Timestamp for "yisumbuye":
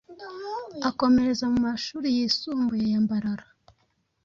2.17-2.85